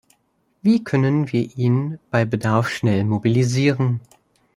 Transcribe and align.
Wie 0.63 0.83
können 0.83 1.31
wir 1.31 1.55
ihn 1.59 1.99
bei 2.09 2.25
Bedarf 2.25 2.69
schnell 2.71 3.03
mobilisieren? 3.03 3.99